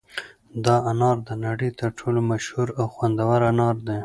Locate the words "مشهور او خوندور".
2.31-3.39